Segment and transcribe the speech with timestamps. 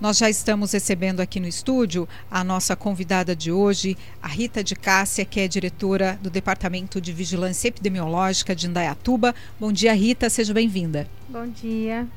[0.00, 4.74] Nós já estamos recebendo aqui no estúdio a nossa convidada de hoje, a Rita de
[4.74, 9.34] Cássia, que é diretora do Departamento de Vigilância Epidemiológica de Indaiatuba.
[9.60, 11.06] Bom dia, Rita, seja bem-vinda.
[11.28, 12.08] Bom dia.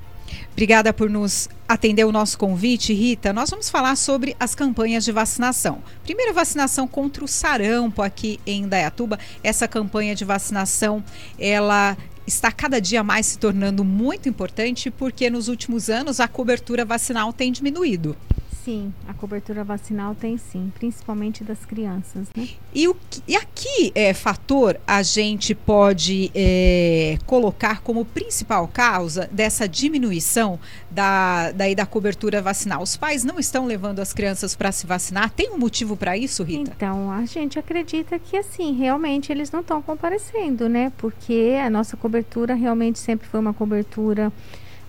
[0.53, 3.33] Obrigada por nos atender o nosso convite, Rita.
[3.33, 5.83] Nós vamos falar sobre as campanhas de vacinação.
[6.03, 9.19] Primeira vacinação contra o sarampo aqui em Indaiatuba.
[9.43, 11.03] Essa campanha de vacinação,
[11.37, 16.85] ela está cada dia mais se tornando muito importante porque nos últimos anos a cobertura
[16.85, 18.15] vacinal tem diminuído.
[18.63, 22.27] Sim, a cobertura vacinal tem sim, principalmente das crianças.
[22.33, 22.47] Né?
[22.73, 22.95] E, o,
[23.27, 30.57] e aqui é, fator a gente pode é, colocar como principal causa dessa diminuição
[30.89, 32.81] da, daí da cobertura vacinal?
[32.81, 35.29] Os pais não estão levando as crianças para se vacinar?
[35.31, 36.71] Tem um motivo para isso, Rita?
[36.73, 40.89] Então, a gente acredita que assim, realmente eles não estão comparecendo, né?
[40.97, 44.31] Porque a nossa cobertura realmente sempre foi uma cobertura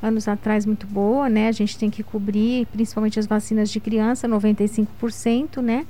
[0.05, 1.49] anos atrás muito boa, né?
[1.49, 5.87] A gente tem que cobrir, principalmente as vacinas de criança, 95%, né?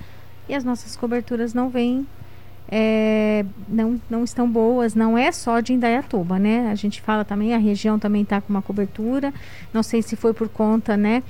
[0.49, 2.07] E as nossas coberturas não vêm,
[2.69, 6.71] é, não, não estão boas, não é só de Indaiatuba, né?
[6.71, 9.35] A gente fala também, a região também está com uma cobertura,
[9.73, 11.23] não sei se foi por conta, né?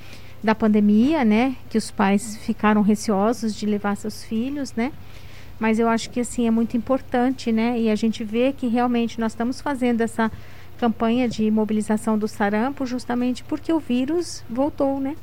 [0.43, 1.55] Da pandemia, né?
[1.69, 4.91] Que os pais ficaram receosos de levar seus filhos, né?
[5.57, 7.79] Mas eu acho que assim é muito importante, né?
[7.79, 10.31] E a gente vê que realmente nós estamos fazendo essa
[10.75, 15.15] campanha de mobilização do sarampo justamente porque o vírus voltou, né?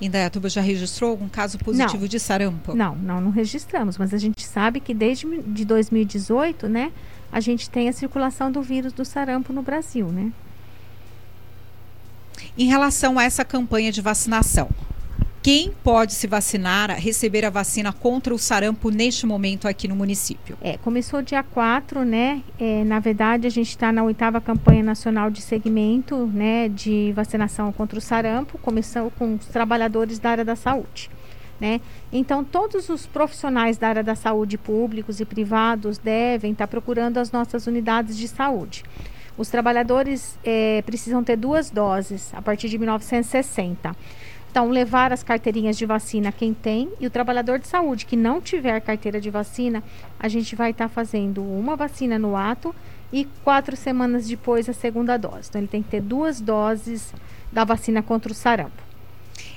[0.00, 2.74] Indaiatuba já registrou algum caso positivo não, de sarampo?
[2.74, 6.92] Não, não, não registramos, mas a gente sabe que desde de 2018, né,
[7.30, 10.32] a gente tem a circulação do vírus do sarampo no Brasil, né?
[12.58, 14.68] Em relação a essa campanha de vacinação,
[15.42, 20.56] quem pode se vacinar, receber a vacina contra o sarampo neste momento aqui no município?
[20.60, 22.42] É, começou dia 4, né?
[22.60, 27.72] É, na verdade, a gente está na oitava campanha nacional de segmento né, de vacinação
[27.72, 31.10] contra o sarampo, começou com os trabalhadores da área da saúde.
[31.60, 31.80] Né?
[32.12, 37.18] Então, todos os profissionais da área da saúde, públicos e privados, devem estar tá procurando
[37.18, 38.84] as nossas unidades de saúde.
[39.36, 43.96] Os trabalhadores é, precisam ter duas doses a partir de 1960.
[44.52, 48.38] Então, levar as carteirinhas de vacina quem tem e o trabalhador de saúde que não
[48.38, 49.82] tiver carteira de vacina,
[50.20, 52.74] a gente vai estar tá fazendo uma vacina no ato
[53.10, 55.48] e quatro semanas depois a segunda dose.
[55.48, 57.14] Então, ele tem que ter duas doses
[57.50, 58.81] da vacina contra o sarampo.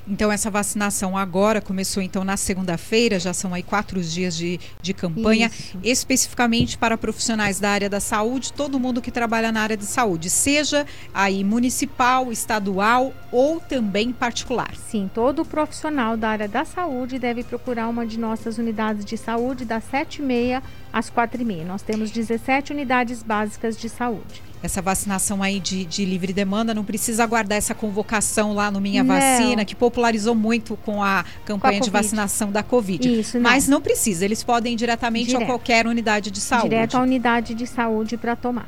[0.08, 4.94] Então, essa vacinação agora começou então na segunda-feira, já são aí quatro dias de, de
[4.94, 5.80] campanha, Isso.
[5.84, 10.30] especificamente para profissionais da área da saúde, todo mundo que trabalha na área de saúde,
[10.30, 14.76] seja aí municipal, estadual ou também particular.
[14.76, 19.66] Sim, todo profissional da área da saúde deve procurar uma de nossas unidades de saúde
[19.66, 20.62] das 7h30
[20.94, 21.66] às 4h30.
[21.66, 26.84] Nós temos 17 unidades básicas de saúde essa vacinação aí de, de, livre demanda, não
[26.84, 29.16] precisa aguardar essa convocação lá no Minha não.
[29.16, 33.20] Vacina, que popularizou muito com a campanha com a de vacinação da Covid.
[33.20, 33.50] Isso, não.
[33.50, 35.44] Mas não precisa, eles podem ir diretamente Direto.
[35.44, 36.70] a qualquer unidade de saúde.
[36.70, 38.68] Direto à unidade de saúde para tomar.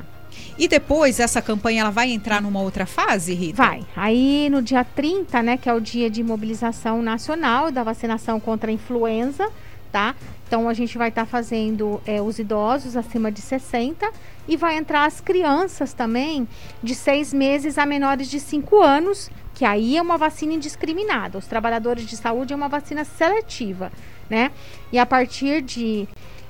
[0.58, 3.62] E depois essa campanha ela vai entrar numa outra fase, Rita?
[3.62, 3.84] Vai.
[3.96, 8.70] Aí no dia 30, né, que é o dia de mobilização nacional da vacinação contra
[8.70, 9.48] a influenza,
[9.90, 10.14] tá?
[10.46, 14.10] Então a gente vai estar tá fazendo é, os idosos acima de 60
[14.46, 16.48] e vai entrar as crianças também
[16.82, 21.36] de seis meses a menores de 5 anos, que aí é uma vacina indiscriminada.
[21.36, 23.92] Os trabalhadores de saúde é uma vacina seletiva,
[24.30, 24.50] né?
[24.90, 26.08] E a partir de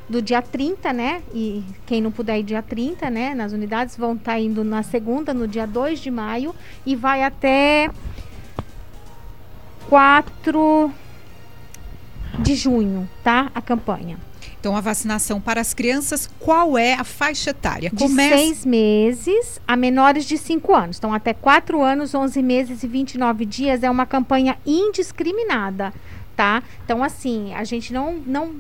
[0.08, 1.22] do dia 30, né?
[1.34, 3.34] E quem não puder ir dia 30, né?
[3.34, 6.54] Nas unidades vão estar tá indo na segunda, no dia 2 de maio
[6.86, 7.90] e vai até
[9.88, 10.90] 4
[12.38, 13.50] de junho, tá?
[13.54, 14.18] A campanha.
[14.60, 17.90] Então, a vacinação para as crianças, qual é a faixa etária?
[17.92, 20.98] De seis meses a menores de cinco anos.
[20.98, 25.92] Então, até quatro anos, 11 meses e 29 dias é uma campanha indiscriminada,
[26.36, 26.62] tá?
[26.84, 28.50] Então, assim, a gente não, não,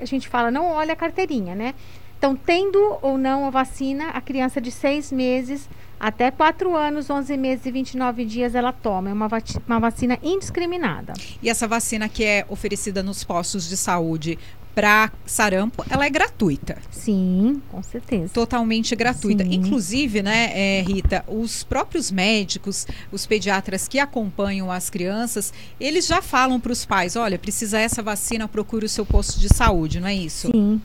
[0.00, 1.74] a gente fala, não olha a carteirinha, né?
[2.22, 5.68] Então, tendo ou não a vacina, a criança de seis meses
[5.98, 9.10] até 4 anos, 11 meses e 29 dias ela toma.
[9.10, 9.28] É uma,
[9.66, 11.14] uma vacina indiscriminada.
[11.42, 14.38] E essa vacina que é oferecida nos postos de saúde
[14.72, 16.78] para sarampo, ela é gratuita.
[16.92, 18.32] Sim, com certeza.
[18.32, 19.42] Totalmente gratuita.
[19.42, 19.54] Sim.
[19.54, 26.22] Inclusive, né, é, Rita, os próprios médicos, os pediatras que acompanham as crianças, eles já
[26.22, 30.06] falam para os pais: olha, precisa essa vacina, procure o seu posto de saúde, não
[30.06, 30.52] é isso?
[30.52, 30.80] Sim.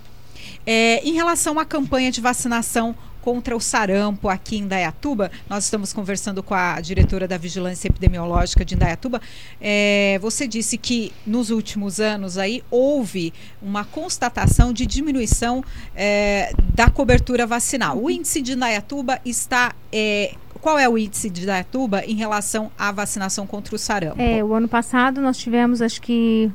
[0.68, 2.94] É, em relação à campanha de vacinação
[3.28, 5.30] contra o sarampo aqui em Indaiatuba.
[5.50, 9.19] Nós estamos conversando com a diretora da Vigilância Epidemiológica de Indaiatuba.
[9.60, 15.62] É, você disse que nos últimos anos aí houve uma constatação de diminuição
[15.94, 18.02] é, da cobertura vacinal.
[18.02, 22.92] O índice de Indaiatuba está é, qual é o índice de Dayatuba em relação à
[22.92, 24.22] vacinação contra o sarampo?
[24.22, 26.52] É, o ano passado nós tivemos, acho que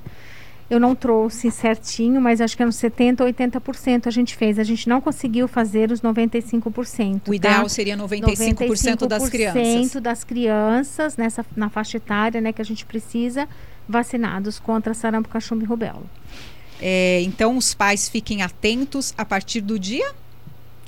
[0.72, 4.58] eu não trouxe certinho, mas acho que é uns 70% ou 80% a gente fez.
[4.58, 7.28] A gente não conseguiu fazer os 95%.
[7.28, 7.68] O ideal tá?
[7.68, 10.02] seria 95%, 95 das crianças.
[10.02, 13.46] das crianças nessa, na faixa etária né, que a gente precisa
[13.86, 16.04] vacinados contra sarampo, cachumba e rubéola.
[16.80, 20.14] É, então, os pais fiquem atentos a partir do dia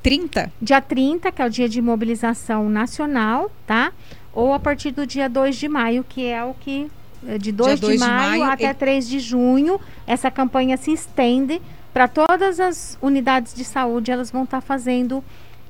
[0.03, 0.51] 30?
[0.63, 3.93] Dia 30, que é o dia de mobilização nacional, tá?
[4.33, 6.91] Ou a partir do dia 2 de maio, que é o que
[7.39, 8.75] de 2 de, de, maio até e...
[8.75, 9.81] 3 de junho.
[10.07, 11.61] Essa campanha se estende
[11.93, 15.23] para todas as unidades de saúde, elas vão estar tá fazendo.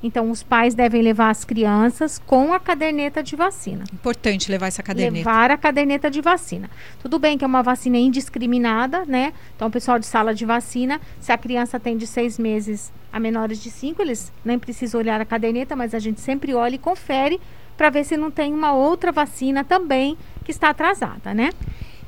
[0.03, 3.83] Então, os pais devem levar as crianças com a caderneta de vacina.
[3.91, 5.29] Importante levar essa caderneta.
[5.29, 6.69] Levar a caderneta de vacina.
[7.01, 9.33] Tudo bem que é uma vacina indiscriminada, né?
[9.55, 13.19] Então, o pessoal de sala de vacina, se a criança tem de seis meses a
[13.19, 16.79] menores de cinco, eles nem precisam olhar a caderneta, mas a gente sempre olha e
[16.79, 17.39] confere
[17.77, 21.49] para ver se não tem uma outra vacina também que está atrasada, né?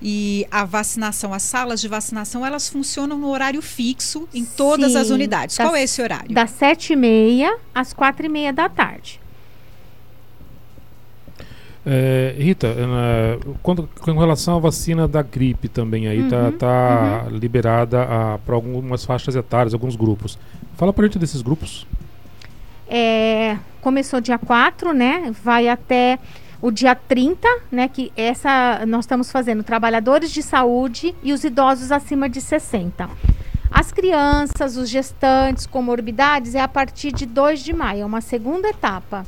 [0.02, 4.98] E a vacinação, as salas de vacinação, elas funcionam no horário fixo em todas Sim,
[5.00, 5.58] as unidades.
[5.58, 6.32] Qual é esse horário?
[6.32, 9.20] Das sete e meia às quatro e meia da tarde.
[11.90, 16.58] É, Rita, é, quando, com relação à vacina da gripe também, aí está uhum, tá,
[16.58, 17.38] tá uhum.
[17.38, 18.06] liberada
[18.46, 20.38] para algumas faixas etárias, alguns grupos.
[20.76, 21.88] Fala para a gente desses grupos.
[22.90, 25.34] É, começou dia 4, né?
[25.44, 26.20] Vai até
[26.62, 31.92] o dia 30, né, que essa nós estamos fazendo trabalhadores de saúde e os idosos
[31.92, 33.10] acima de 60.
[33.70, 38.70] As crianças, os gestantes, comorbidades é a partir de 2 de maio, é uma segunda
[38.70, 39.26] etapa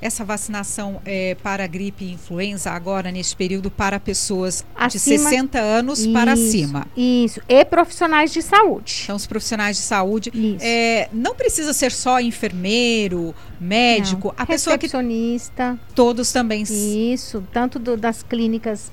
[0.00, 5.58] essa vacinação é, para gripe e influenza agora neste período para pessoas acima, de 60
[5.58, 6.86] anos isso, para cima.
[6.96, 9.02] Isso, e profissionais de saúde.
[9.04, 10.30] Então, os profissionais de saúde.
[10.60, 14.34] É, não precisa ser só enfermeiro, médico, não.
[14.38, 14.88] a pessoa que.
[15.94, 16.62] Todos também.
[16.62, 18.90] Isso, tanto do, das clínicas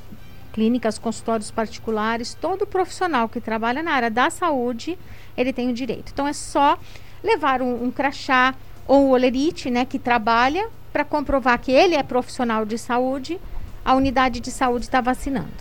[0.58, 4.98] clínicas, consultórios particulares, todo profissional que trabalha na área da saúde,
[5.38, 6.12] ele tem o direito.
[6.12, 6.80] Então é só
[7.24, 8.56] levar um, um crachá
[8.88, 10.68] ou um olerite, né, que trabalha
[10.98, 13.40] para comprovar que ele é profissional de saúde,
[13.86, 15.54] a unidade de saúde está vacinando.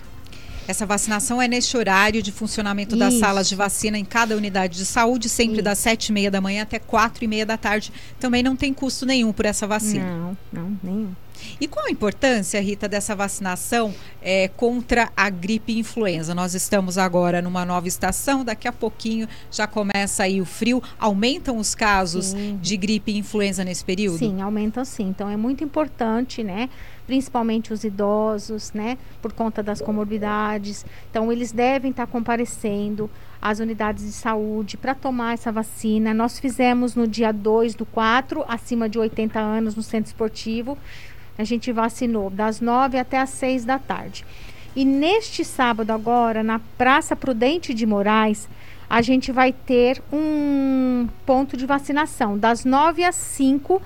[0.66, 3.04] Essa vacinação é neste horário de funcionamento Isso.
[3.04, 5.64] das salas de vacina em cada unidade de saúde, sempre Isso.
[5.64, 7.92] das sete e meia da manhã até quatro e meia da tarde.
[8.18, 10.06] Também não tem custo nenhum por essa vacina.
[10.06, 11.12] Não, não, nenhum.
[11.60, 16.34] E qual a importância, Rita, dessa vacinação é, contra a gripe influenza?
[16.34, 20.82] Nós estamos agora numa nova estação, daqui a pouquinho já começa aí o frio.
[20.98, 22.58] Aumentam os casos sim.
[22.60, 24.18] de gripe e influenza nesse período?
[24.18, 25.08] Sim, aumentam sim.
[25.08, 26.68] Então é muito importante, né?
[27.06, 28.98] Principalmente os idosos, né?
[29.22, 30.84] Por conta das comorbidades.
[31.10, 33.08] Então eles devem estar comparecendo
[33.40, 36.12] às unidades de saúde para tomar essa vacina.
[36.12, 40.76] Nós fizemos no dia 2 do 4, acima de 80 anos, no centro esportivo
[41.38, 44.24] a gente vacinou das 9 até as 6 da tarde.
[44.74, 48.48] E neste sábado agora, na Praça Prudente de Moraes,
[48.88, 53.80] a gente vai ter um ponto de vacinação das 9 às 5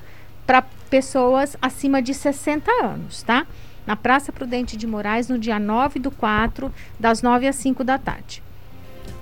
[0.46, 3.46] para pessoas acima de 60 anos, tá?
[3.86, 7.98] Na Praça Prudente de Moraes, no dia 9 do 4, das 9 às 5 da
[7.98, 8.42] tarde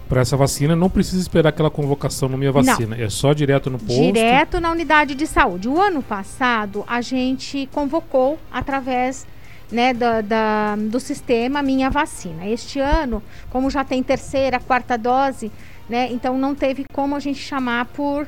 [0.08, 2.96] para essa vacina não precisa esperar aquela convocação no Minha Vacina.
[2.96, 3.04] Não.
[3.04, 4.00] É só direto no posto?
[4.00, 5.68] Direto na unidade de saúde.
[5.68, 9.26] O ano passado, a gente convocou através
[9.70, 12.46] né, da, da, do sistema Minha Vacina.
[12.46, 15.52] Este ano, como já tem terceira, quarta dose,
[15.88, 18.26] né, então não teve como a gente chamar por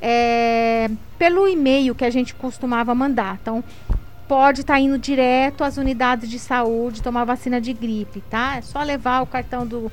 [0.00, 3.38] é, pelo e-mail que a gente costumava mandar.
[3.42, 3.62] Então,
[4.26, 8.56] pode estar tá indo direto às unidades de saúde tomar vacina de gripe, tá?
[8.56, 9.90] É só levar o cartão do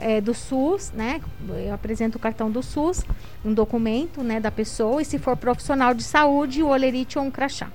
[0.00, 1.20] é, do SUS, né?
[1.48, 3.04] Eu apresento o cartão do SUS,
[3.44, 7.30] um documento, né, da pessoa e se for profissional de saúde, o olerite ou um
[7.30, 7.68] crachá.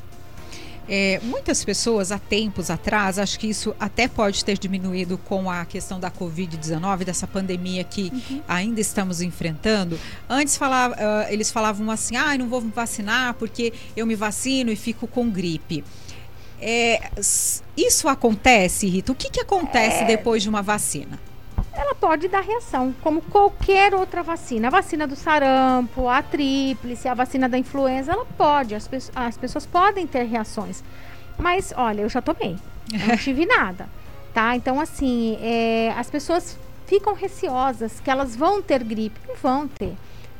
[0.87, 5.65] É, muitas pessoas há tempos atrás, acho que isso até pode ter diminuído com a
[5.65, 8.41] questão da Covid-19, dessa pandemia que uhum.
[8.47, 9.99] ainda estamos enfrentando.
[10.29, 14.71] Antes falava, uh, eles falavam assim: ah, não vou me vacinar porque eu me vacino
[14.71, 15.83] e fico com gripe.
[16.61, 17.09] É,
[17.75, 19.11] isso acontece, Rita?
[19.11, 20.05] O que, que acontece é...
[20.05, 21.19] depois de uma vacina?
[21.75, 24.67] Ela pode dar reação, como qualquer outra vacina.
[24.67, 29.37] A vacina do sarampo, a tríplice, a vacina da influenza, ela pode, as, pe as
[29.37, 30.83] pessoas podem ter reações.
[31.37, 32.57] Mas, olha, eu já tomei,
[32.93, 33.89] eu não tive nada,
[34.33, 34.55] tá?
[34.55, 39.19] Então, assim, é, as pessoas ficam receosas que elas vão ter gripe.
[39.27, 39.93] Não vão ter.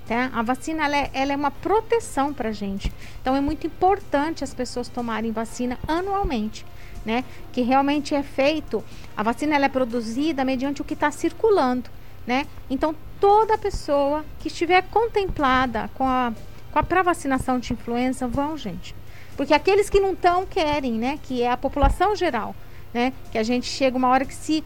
[0.07, 0.29] Tá?
[0.33, 2.93] A vacina ela é, ela é uma proteção para gente.
[3.21, 6.63] Então é muito importante as pessoas tomarem vacina anualmente
[7.05, 7.23] né?
[7.51, 8.83] Que realmente é feito,
[9.15, 11.89] a vacina ela é produzida mediante o que está circulando,
[12.25, 12.45] né?
[12.69, 16.33] Então toda pessoa que estiver contemplada com a
[16.75, 18.93] com a pré-vacinação de influenza, vão, gente.
[19.37, 21.17] Porque aqueles que não estão querem, né?
[21.23, 22.53] Que é a população geral,
[22.93, 23.13] né?
[23.31, 24.61] Que a gente chega uma hora que se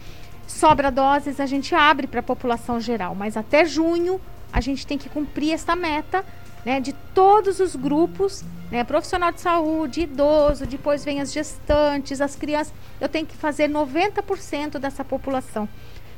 [0.48, 3.14] sobra doses, a gente abre para a população geral.
[3.14, 4.20] Mas até junho
[4.52, 6.26] a gente tem que cumprir essa meta
[6.66, 12.36] né, de todos os grupos, né, profissional de saúde, idoso, depois vem as gestantes, as
[12.36, 12.74] crianças.
[13.02, 15.68] Eu tenho que fazer 90% dessa população.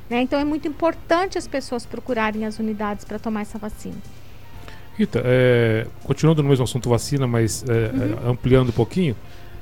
[0.09, 0.21] Né?
[0.21, 3.95] Então é muito importante as pessoas procurarem as unidades para tomar essa vacina.
[4.97, 8.27] Rita, é, continuando no mesmo assunto vacina, mas é, uhum.
[8.27, 9.15] É, ampliando um pouquinho,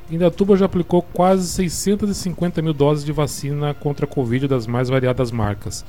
[0.10, 5.32] Indatuba já aplicou quase 650 mil doses de vacina contra a Covid das mais variadas
[5.32, 5.86] marcas.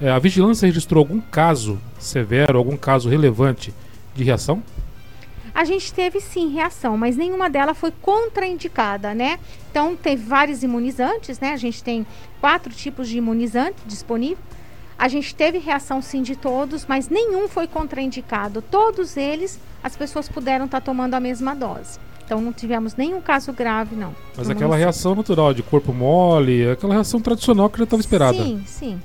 [0.00, 3.74] É, a vigilância registrou algum caso severo, algum caso relevante
[4.14, 4.62] de reação?
[5.54, 9.38] A gente teve sim reação, mas nenhuma delas foi contraindicada, né?
[9.70, 11.52] Então teve vários imunizantes, né?
[11.52, 12.06] A gente tem
[12.40, 14.38] quatro tipos de imunizante disponível.
[14.98, 18.60] A gente teve reação sim de todos, mas nenhum foi contraindicado.
[18.60, 21.98] Todos eles, as pessoas puderam estar tá tomando a mesma dose.
[22.24, 24.14] Então não tivemos nenhum caso grave, não.
[24.36, 28.38] Mas aquela reação natural de corpo mole, aquela reação tradicional que já estava esperada.
[28.38, 29.00] Sim, sim.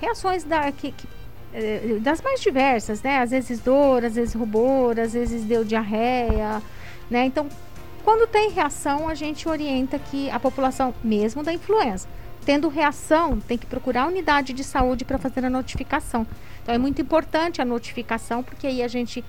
[0.00, 1.06] Reações da, que, que
[2.00, 3.18] das mais diversas, né?
[3.18, 6.62] Às vezes dor, às vezes rubor, às vezes deu diarreia,
[7.10, 7.24] né?
[7.24, 7.48] Então,
[8.04, 12.06] quando tem reação, a gente orienta que a população, mesmo da influenza,
[12.44, 16.26] tendo reação, tem que procurar a unidade de saúde para fazer a notificação.
[16.62, 19.24] Então, é muito importante a notificação, porque aí a gente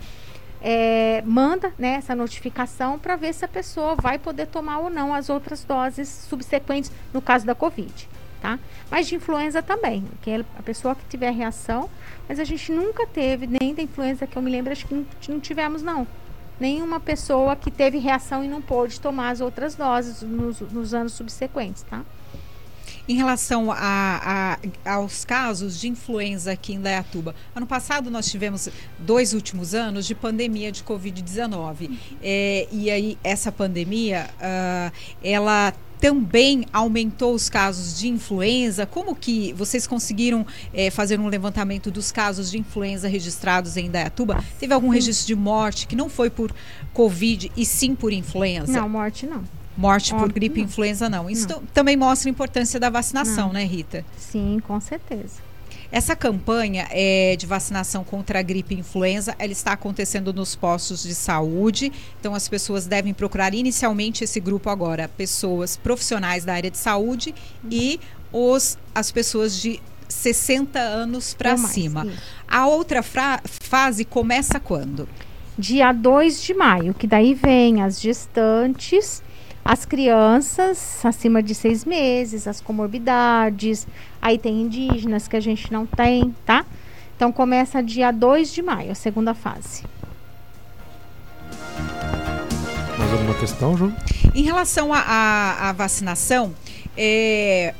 [0.61, 5.13] é, manda né, essa notificação para ver se a pessoa vai poder tomar ou não
[5.13, 8.07] as outras doses subsequentes, no caso da Covid
[8.41, 8.59] tá?
[8.89, 11.89] Mas de influenza também, que é a pessoa que tiver reação,
[12.27, 15.05] mas a gente nunca teve, nem da influenza que eu me lembro, acho que não,
[15.27, 16.07] não tivemos não.
[16.59, 21.13] Nenhuma pessoa que teve reação e não pôde tomar as outras doses nos, nos anos
[21.13, 22.03] subsequentes, tá?
[23.09, 28.69] Em relação a, a, aos casos de influenza aqui em Dayatuba, ano passado nós tivemos
[28.99, 31.97] dois últimos anos de pandemia de Covid-19.
[32.21, 38.85] É, e aí, essa pandemia, uh, ela também aumentou os casos de influenza?
[38.85, 44.43] Como que vocês conseguiram é, fazer um levantamento dos casos de influenza registrados em Dayatuba?
[44.59, 46.53] Teve algum registro de morte que não foi por
[46.93, 48.71] Covid e sim por influenza?
[48.71, 49.43] Não, morte não.
[49.77, 51.29] Morte Óbvio, por gripe e influenza não.
[51.29, 51.61] Isso não.
[51.73, 53.53] também mostra a importância da vacinação, não.
[53.53, 54.05] né, Rita?
[54.17, 55.48] Sim, com certeza.
[55.91, 61.01] Essa campanha é, de vacinação contra a gripe e influenza, ela está acontecendo nos postos
[61.01, 61.91] de saúde.
[62.19, 67.33] Então, as pessoas devem procurar inicialmente esse grupo agora, pessoas profissionais da área de saúde
[67.71, 67.99] e
[68.31, 72.07] os, as pessoas de 60 anos para cima.
[72.47, 75.09] A outra fase começa quando?
[75.57, 79.23] Dia 2 de maio, que daí vem as gestantes
[79.63, 83.87] as crianças acima de seis meses, as comorbidades,
[84.21, 86.65] aí tem indígenas que a gente não tem, tá?
[87.15, 89.83] Então começa dia 2 de maio, a segunda fase.
[92.97, 93.95] Mais alguma questão, João?
[94.33, 96.53] Em relação à vacinação,
[96.95, 97.73] é,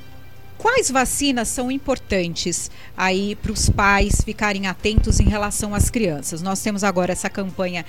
[0.57, 6.41] quais vacinas são importantes aí para os pais ficarem atentos em relação às crianças?
[6.41, 7.86] Nós temos agora essa campanha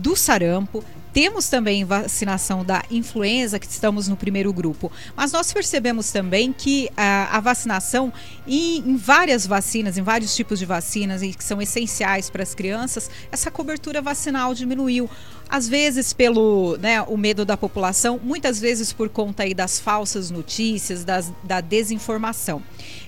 [0.00, 4.90] do sarampo, temos também vacinação da influenza, que estamos no primeiro grupo.
[5.16, 8.12] Mas nós percebemos também que a, a vacinação
[8.44, 12.52] em, em, várias vacinas, em vários tipos de vacinas, e que são essenciais para as
[12.52, 15.08] crianças, essa cobertura vacinal diminuiu
[15.48, 20.30] às vezes pelo né, o medo da população, muitas vezes por conta aí das falsas
[20.30, 22.62] notícias, das, da desinformação.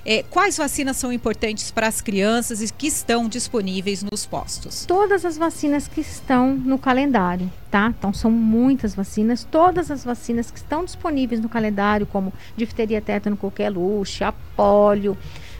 [0.05, 4.85] É, quais vacinas são importantes para as crianças e que estão disponíveis nos postos?
[4.85, 7.93] Todas as vacinas que estão no calendário, tá?
[7.97, 13.37] Então são muitas vacinas, todas as vacinas que estão disponíveis no calendário, como difteria, tétano,
[13.37, 15.17] coqueluche, a polio,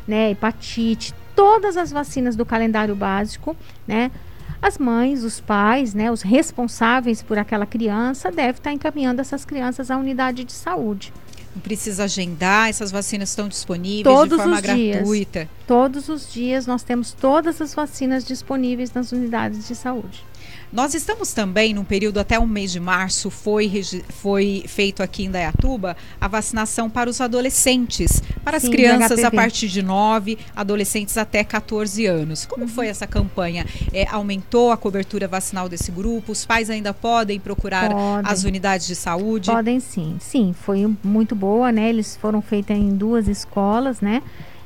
[0.08, 3.56] né, hepatite, todas as vacinas do calendário básico,
[3.88, 4.12] né?
[4.60, 9.92] As mães, os pais, né, os responsáveis por aquela criança devem estar encaminhando essas crianças
[9.92, 11.14] à unidade de saúde.
[11.54, 15.40] Não precisa agendar, essas vacinas estão disponíveis todos de forma gratuita.
[15.40, 20.24] Dias, todos os dias nós temos todas as vacinas disponíveis nas unidades de saúde.
[20.72, 23.72] Nós estamos também num período até o mês de março, foi,
[24.10, 29.32] foi feito aqui em Dayatuba a vacinação para os adolescentes, para Sim, as crianças a
[29.32, 32.46] partir de 9, adolescentes até 14 anos.
[32.46, 32.68] Como uhum.
[32.70, 33.66] foi essa campanha?
[33.94, 36.34] É, aumentou a cobertura vacinal desse grupo?
[36.34, 38.30] Os pais ainda podem procurar podem.
[38.30, 39.50] as unidades de saúde?
[39.50, 40.18] Podem sim.
[40.20, 41.90] Sim, foi muito boa, né?
[41.90, 44.22] Eles foram feitos em duas escolas, né?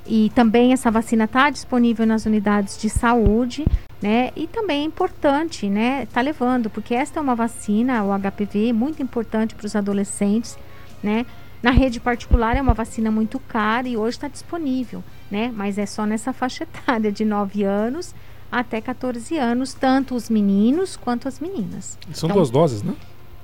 [0.08, 3.66] E também essa vacina está disponível nas unidades de saúde
[4.02, 4.32] né?
[4.36, 6.08] E também é importante, né?
[6.08, 10.58] Tá levando, porque esta é uma vacina, o HPV, muito importante para os adolescentes,
[11.04, 11.26] né?
[11.62, 15.54] Na rede particular é uma vacina muito cara e hoje está disponível, né?
[15.56, 18.16] Mas é só nessa faixa etária de 9 anos
[18.52, 21.98] até 14 anos, tanto os meninos quanto as meninas.
[22.12, 22.94] São então, duas doses, né?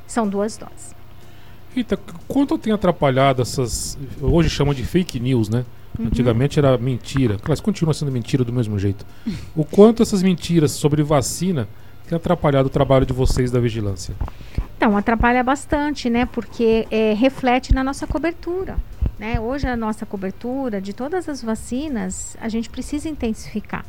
[0.05, 0.95] São duas doses.
[1.73, 1.97] Rita,
[2.27, 3.97] quanto tem atrapalhado essas.
[4.19, 5.63] Hoje chamam de fake news, né?
[5.97, 6.07] Uhum.
[6.07, 7.37] Antigamente era mentira.
[7.37, 9.05] Claro, continua sendo mentira do mesmo jeito.
[9.55, 11.67] O quanto essas mentiras sobre vacina
[12.07, 14.15] têm atrapalhado o trabalho de vocês da vigilância?
[14.77, 16.25] Então, atrapalha bastante, né?
[16.25, 18.77] Porque é, reflete na nossa cobertura.
[19.17, 19.39] Né?
[19.39, 23.83] Hoje a nossa cobertura de todas as vacinas, a gente precisa intensificar.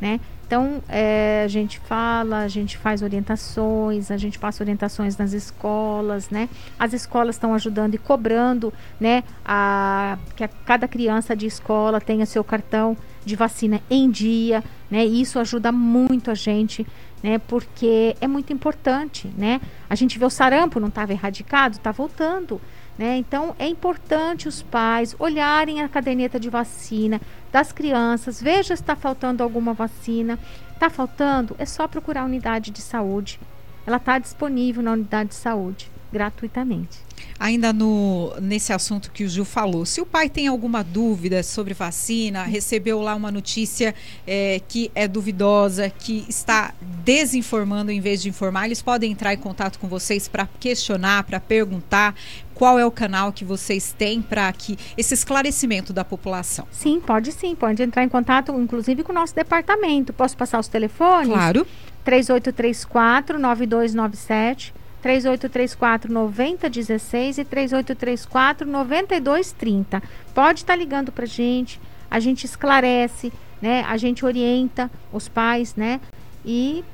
[0.00, 0.20] Né?
[0.48, 6.30] Então, é, a gente fala, a gente faz orientações, a gente passa orientações nas escolas,
[6.30, 6.48] né?
[6.78, 9.24] As escolas estão ajudando e cobrando, né?
[9.44, 15.04] A, que a, cada criança de escola tenha seu cartão de vacina em dia, né?
[15.04, 16.86] E isso ajuda muito a gente,
[17.22, 17.38] né?
[17.40, 19.60] Porque é muito importante, né?
[19.90, 22.58] A gente vê o sarampo não estava erradicado, está voltando.
[22.98, 23.16] Né?
[23.16, 27.20] Então, é importante os pais olharem a caderneta de vacina
[27.52, 30.38] das crianças, veja se está faltando alguma vacina.
[30.74, 31.56] Está faltando?
[31.58, 33.40] É só procurar a unidade de saúde.
[33.86, 36.98] Ela está disponível na unidade de saúde, gratuitamente.
[37.38, 41.74] Ainda no, nesse assunto que o Gil falou, se o pai tem alguma dúvida sobre
[41.74, 43.94] vacina, recebeu lá uma notícia
[44.26, 49.38] é, que é duvidosa, que está desinformando em vez de informar, eles podem entrar em
[49.38, 52.14] contato com vocês para questionar, para perguntar
[52.54, 56.66] qual é o canal que vocês têm para que esse esclarecimento da população.
[56.72, 60.12] Sim, pode sim, pode entrar em contato, inclusive com o nosso departamento.
[60.12, 61.28] Posso passar os telefones?
[61.28, 61.64] Claro.
[62.04, 64.74] 3834 9297
[65.08, 70.02] 3834 9016 e 3834 9230.
[70.34, 73.84] Pode estar tá ligando para a gente, a gente esclarece, né?
[73.88, 75.98] A gente orienta os pais, né?
[76.44, 76.84] E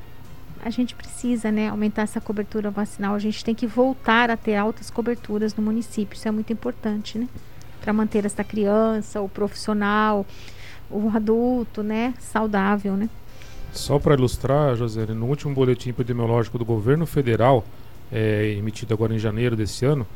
[0.65, 3.17] a gente precisa, né, aumentar essa cobertura vacinal.
[3.17, 6.17] A gente tem que voltar a ter altas coberturas no município.
[6.17, 7.27] Isso é muito importante, né?
[7.81, 10.25] Para manter essa criança, o profissional,
[10.89, 13.11] o adulto, né, saudável, né?
[13.73, 17.65] Só para ilustrar, José, no último boletim epidemiológico do governo federal,
[18.13, 20.07] é, emitido agora em janeiro desse ano,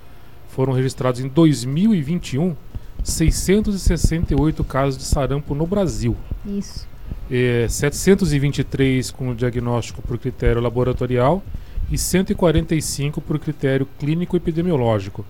[0.49, 2.57] foram registrados em 2021
[3.03, 6.17] 668 casos de sarampo no Brasil.
[6.45, 6.87] Isso.
[7.31, 11.43] É, 723 com diagnóstico por critério laboratorial
[11.91, 15.25] e 145 por critério clínico epidemiológico.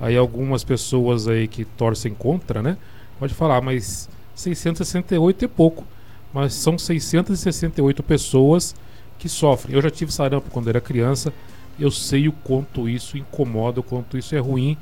[0.00, 2.76] Aí algumas pessoas aí que torcem contra, né?
[3.18, 5.84] Pode falar, mas 668 é pouco.
[6.32, 8.74] Mas são 668 pessoas
[9.18, 9.74] que sofrem.
[9.74, 11.32] Eu já tive sarampo quando era criança
[11.78, 14.76] eu sei o quanto isso incomoda, o quanto isso é ruim.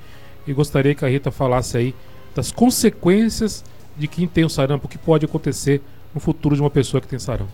[0.46, 1.94] E gostaria que a Rita falasse aí
[2.34, 3.64] das consequências
[3.96, 5.82] de quem tem o sarampo, o que pode acontecer
[6.14, 7.52] no futuro de uma pessoa que tem sarampo.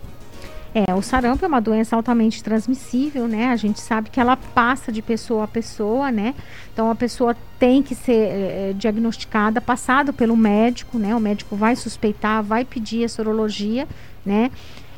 [0.75, 3.49] É, o sarampo é uma doença altamente transmissível, né?
[3.49, 6.33] A gente sabe que ela passa de pessoa a pessoa, né?
[6.73, 11.15] Então a pessoa tem que ser é, diagnosticada, passado pelo médico, né?
[11.15, 13.87] O médico vai suspeitar, vai pedir a sorologia,
[14.25, 14.49] né?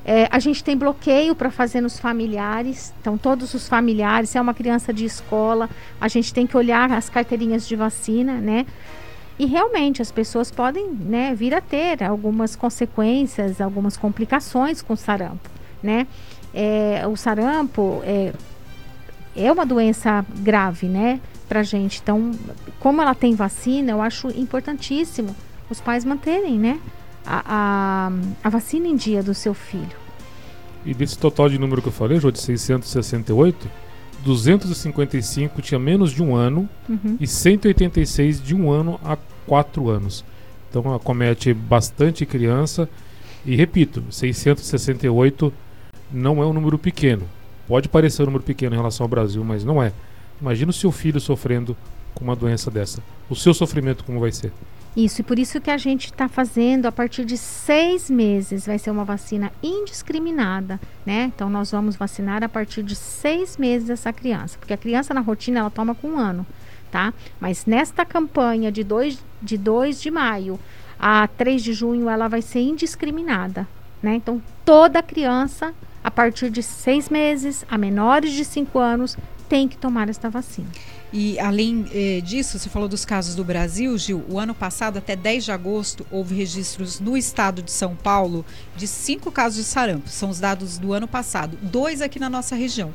[0.08, 4.42] É, a gente tem bloqueio para fazer nos familiares, então todos os familiares, se é
[4.42, 5.68] uma criança de escola,
[6.00, 8.68] a gente tem que olhar as carteirinhas de vacina, né?
[9.40, 15.50] E realmente as pessoas podem né, vir a ter algumas consequências, algumas complicações com sarampo,
[15.82, 16.06] né?
[16.54, 18.32] É, o sarampo é,
[19.36, 22.00] é uma doença grave, né, pra gente.
[22.02, 22.32] Então,
[22.80, 25.36] como ela tem vacina, eu acho importantíssimo
[25.68, 26.80] os pais manterem, né,
[27.26, 28.12] a, a,
[28.44, 29.96] a vacina em dia do seu filho.
[30.86, 33.68] E desse total de número que eu falei, Jô, de 668,
[34.24, 37.18] 255 tinha menos de um ano uhum.
[37.20, 40.24] e 186 de um ano a quatro anos.
[40.70, 42.90] Então acomete bastante criança.
[43.46, 45.54] E repito, 668
[46.12, 47.24] não é um número pequeno.
[47.68, 49.92] Pode parecer um número pequeno em relação ao Brasil, mas não é.
[50.42, 51.76] Imagina o seu filho sofrendo
[52.14, 53.02] com uma doença dessa.
[53.30, 54.52] O seu sofrimento como vai ser?
[54.96, 58.80] Isso, e por isso que a gente está fazendo a partir de seis meses, vai
[58.80, 61.32] ser uma vacina indiscriminada, né?
[61.36, 65.20] Então nós vamos vacinar a partir de seis meses essa criança, porque a criança na
[65.20, 66.48] rotina ela toma com um ano,
[66.90, 67.14] tá?
[67.42, 70.58] Mas nesta campanha de 2 de, 2 de maio
[70.98, 73.68] a 3 de junho ela vai ser indiscriminada,
[74.02, 74.16] né?
[74.16, 79.18] Então toda criança a partir de seis meses a menores de 5 anos
[79.50, 80.70] tem que tomar esta vacina.
[81.18, 84.26] E além eh, disso, você falou dos casos do Brasil, Gil.
[84.28, 88.86] O ano passado, até 10 de agosto, houve registros no estado de São Paulo de
[88.86, 90.10] cinco casos de sarampo.
[90.10, 91.58] São os dados do ano passado.
[91.62, 92.94] Dois aqui na nossa região.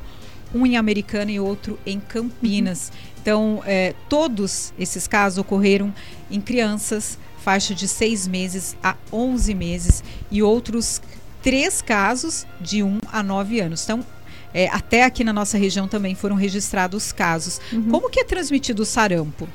[0.53, 2.89] Um em Americana e outro em Campinas.
[2.89, 3.11] Uhum.
[3.19, 5.91] Então, eh, todos esses casos ocorreram
[6.29, 11.01] em crianças, faixa de 6 meses a 11 meses, e outros
[11.41, 13.83] três casos de 1 a 9 anos.
[13.83, 14.05] Então,
[14.53, 17.61] é, até aqui na nossa região também foram registrados casos.
[17.71, 17.89] Uhum.
[17.89, 19.47] Como que é transmitido o sarampo?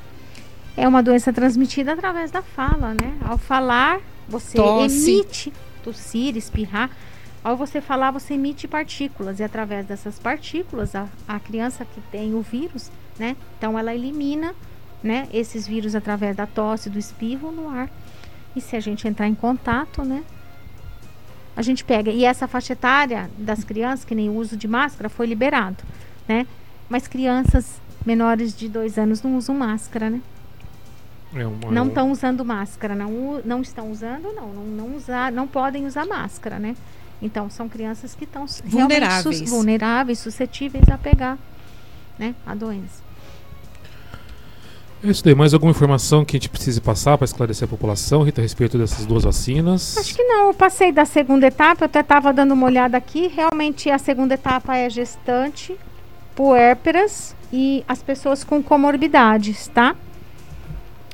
[0.75, 3.17] É uma doença transmitida através da fala, né?
[3.21, 5.11] Ao falar, você Tosse.
[5.11, 6.91] emite, tossir, espirrar,
[7.43, 12.33] Ao você falar, você emite partículas e através dessas partículas a, a criança que tem
[12.33, 13.37] o vírus, né?
[13.57, 14.53] Então ela elimina,
[15.01, 15.27] né?
[15.31, 17.89] Esses vírus através da tosse, do espirro no ar.
[18.55, 20.23] E se a gente entrar em contato, né?
[21.57, 22.11] A gente pega.
[22.11, 25.83] E essa faixa etária das crianças, que nem o uso de máscara, foi liberado,
[26.27, 26.45] né?
[26.87, 30.21] Mas crianças menores de dois anos não usam máscara, né?
[31.33, 35.31] É um, é não estão usando máscara, não, não estão usando, não, não, não usar,
[35.31, 36.75] não podem usar máscara, né?
[37.21, 41.37] Então são crianças que estão vulneráveis, sus, vulneráveis, suscetíveis a pegar,
[42.17, 43.06] né, a doença.
[45.03, 45.35] É isso daí.
[45.35, 48.77] Mais alguma informação que a gente precise passar para esclarecer a população, Rita, a respeito
[48.77, 49.97] dessas duas vacinas?
[49.97, 50.47] Acho que não.
[50.47, 53.27] Eu passei da segunda etapa, eu até estava dando uma olhada aqui.
[53.27, 55.75] Realmente a segunda etapa é gestante,
[56.35, 59.95] puérperas e as pessoas com comorbidades, tá?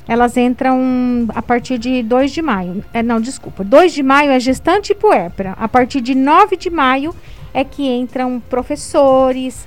[0.08, 2.84] Elas entram a partir de 2 de maio.
[2.94, 3.64] É, não, desculpa.
[3.64, 5.54] 2 de maio é gestante e puérpera.
[5.58, 7.16] A partir de 9 de maio
[7.54, 9.66] é que entram professores,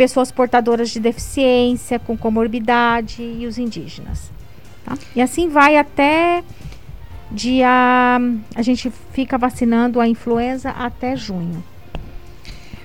[0.00, 4.32] pessoas portadoras de deficiência, com comorbidade e os indígenas.
[4.82, 4.96] Tá?
[5.14, 6.42] E assim vai até
[7.30, 7.68] dia.
[8.54, 11.62] A gente fica vacinando a influenza até junho.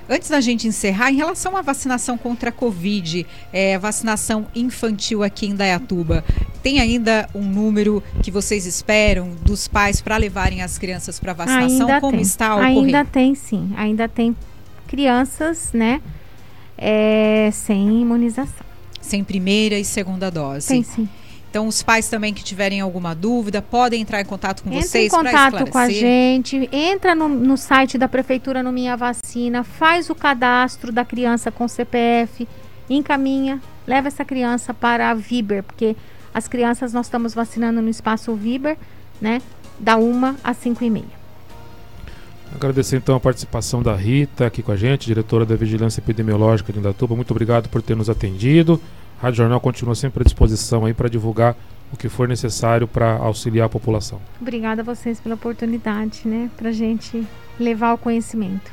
[0.10, 5.46] Antes da gente encerrar, em relação à vacinação contra a Covid, é, vacinação infantil aqui
[5.46, 6.22] em Dayatuba,
[6.62, 11.88] tem ainda um número que vocês esperam dos pais para levarem as crianças para vacinação?
[11.88, 12.22] Ainda Como tem.
[12.22, 12.80] está ocorrendo?
[12.82, 13.72] Ainda tem, sim.
[13.78, 14.36] Ainda tem
[14.86, 16.02] crianças, né,
[16.78, 18.66] é, sem imunização.
[19.02, 20.68] Sem primeira e segunda dose?
[20.68, 21.08] Tem, sim.
[21.56, 25.06] Então, os pais também que tiverem alguma dúvida, podem entrar em contato com entra vocês.
[25.06, 29.64] Entra em contato com a gente, entra no, no, site da Prefeitura no Minha Vacina,
[29.64, 32.46] faz o cadastro da criança com CPF,
[32.90, 35.96] encaminha, leva essa criança para a Viber, porque
[36.34, 38.78] as crianças nós estamos vacinando no espaço Viber,
[39.22, 39.42] né,
[39.80, 41.15] da 1 às 5 e meia.
[42.56, 46.80] Agradecer então a participação da Rita aqui com a gente, diretora da Vigilância Epidemiológica de
[46.80, 47.14] Indatuba.
[47.14, 48.82] Muito obrigado por ter nos atendido.
[49.22, 51.58] Rádio Jornal continua sempre à disposição aí para divulgar
[51.92, 54.22] o que for necessário para auxiliar a população.
[54.40, 57.28] Obrigada a vocês pela oportunidade, né, para gente
[57.60, 58.72] levar o conhecimento.